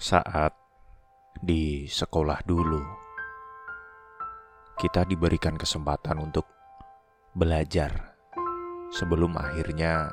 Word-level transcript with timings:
Saat 0.00 0.56
di 1.44 1.84
sekolah 1.84 2.40
dulu, 2.48 2.80
kita 4.80 5.04
diberikan 5.04 5.60
kesempatan 5.60 6.24
untuk 6.24 6.48
belajar 7.36 8.16
sebelum 8.88 9.36
akhirnya 9.36 10.08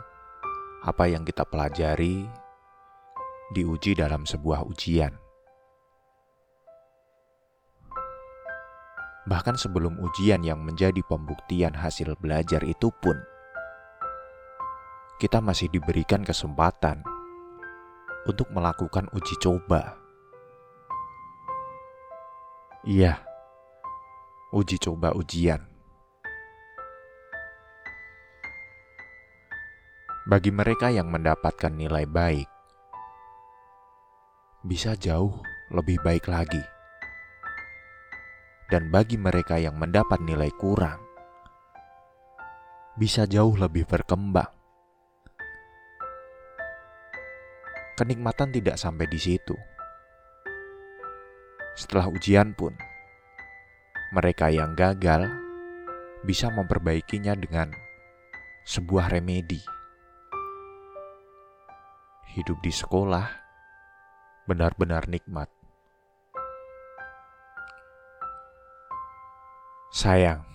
apa 0.84 1.08
yang 1.08 1.24
kita 1.24 1.48
pelajari 1.48 2.28
diuji 3.56 3.96
dalam 3.96 4.28
sebuah 4.28 4.68
ujian. 4.68 5.16
Bahkan 9.24 9.56
sebelum 9.56 10.04
ujian 10.04 10.44
yang 10.44 10.68
menjadi 10.68 11.00
pembuktian 11.08 11.72
hasil 11.72 12.12
belajar 12.20 12.60
itu 12.68 12.92
pun, 13.00 13.16
kita 15.24 15.40
masih 15.40 15.72
diberikan 15.72 16.28
kesempatan 16.28 17.08
untuk 18.28 18.52
melakukan 18.52 19.08
uji 19.16 19.36
coba. 19.40 19.96
Iya, 22.84 23.24
uji 24.52 24.76
coba 24.80 25.16
ujian. 25.16 25.64
Bagi 30.28 30.52
mereka 30.52 30.92
yang 30.92 31.08
mendapatkan 31.08 31.72
nilai 31.72 32.04
baik, 32.04 32.52
bisa 34.68 35.00
jauh 35.00 35.40
lebih 35.72 36.04
baik 36.04 36.28
lagi. 36.28 36.60
Dan 38.68 38.92
bagi 38.92 39.16
mereka 39.16 39.56
yang 39.56 39.80
mendapat 39.80 40.20
nilai 40.20 40.52
kurang, 40.60 41.00
bisa 43.00 43.24
jauh 43.24 43.56
lebih 43.56 43.88
berkembang. 43.88 44.57
Kenikmatan 47.98 48.54
tidak 48.54 48.78
sampai 48.78 49.10
di 49.10 49.18
situ. 49.18 49.58
Setelah 51.74 52.06
ujian 52.14 52.54
pun, 52.54 52.78
mereka 54.14 54.54
yang 54.54 54.78
gagal 54.78 55.26
bisa 56.22 56.54
memperbaikinya 56.54 57.34
dengan 57.34 57.74
sebuah 58.70 59.10
remedi. 59.10 59.58
Hidup 62.38 62.62
di 62.62 62.70
sekolah 62.70 63.26
benar-benar 64.46 65.10
nikmat. 65.10 65.50
Sayang, 69.90 70.46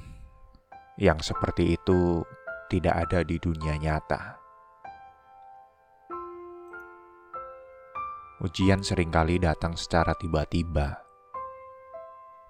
yang 0.95 1.19
seperti 1.19 1.75
itu 1.75 2.23
tidak 2.71 3.03
ada 3.03 3.27
di 3.27 3.35
dunia 3.43 3.75
nyata. 3.83 4.42
Ujian 8.43 8.83
sering 8.83 9.15
kali 9.15 9.39
datang 9.39 9.79
secara 9.79 10.19
tiba-tiba, 10.19 10.99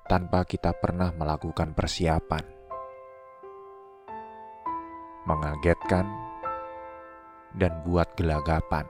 tanpa 0.09 0.41
kita 0.49 0.73
pernah 0.73 1.12
melakukan 1.12 1.77
persiapan. 1.77 2.41
Mengagetkan 5.29 6.09
dan 7.53 7.84
buat 7.84 8.09
gelagapan. 8.17 8.89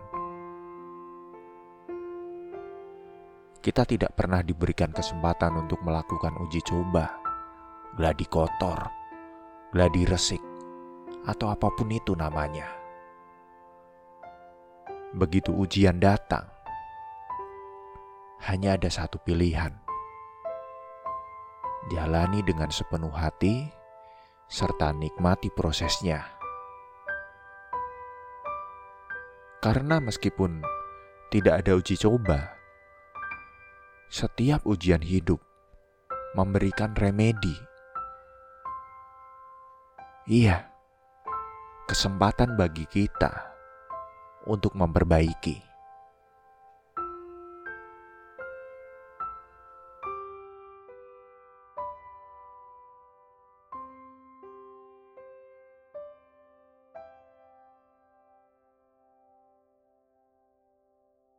Kita 3.58 3.82
tidak 3.82 4.14
pernah 4.14 4.38
diberikan 4.46 4.94
kesempatan 4.94 5.58
untuk 5.58 5.82
melakukan 5.82 6.38
uji 6.38 6.62
coba 6.62 7.18
gladi 7.98 8.30
kotor, 8.30 8.78
gladi 9.74 10.06
resik, 10.06 10.42
atau 11.26 11.50
apa 11.50 11.66
pun 11.74 11.90
itu 11.90 12.14
namanya. 12.14 12.70
Begitu 15.18 15.50
ujian 15.50 15.98
datang, 15.98 16.61
hanya 18.46 18.74
ada 18.76 18.90
satu 18.90 19.22
pilihan. 19.22 19.74
Jalani 21.90 22.42
dengan 22.46 22.70
sepenuh 22.70 23.10
hati 23.10 23.70
serta 24.46 24.94
nikmati 24.94 25.50
prosesnya. 25.50 26.22
Karena 29.62 30.02
meskipun 30.02 30.62
tidak 31.30 31.62
ada 31.62 31.78
uji 31.78 31.94
coba, 31.96 32.54
setiap 34.10 34.66
ujian 34.66 35.00
hidup 35.00 35.38
memberikan 36.34 36.92
remedi 36.98 37.54
Iya, 40.22 40.70
kesempatan 41.90 42.54
bagi 42.54 42.86
kita 42.86 43.42
untuk 44.46 44.70
memperbaiki. 44.78 45.71